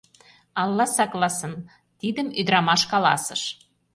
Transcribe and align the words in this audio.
«Алла 0.61 0.85
сакласын...»— 0.95 1.53
тидым 1.99 2.27
ӱдырамаш 2.39 2.81
каласыш. 2.91 3.41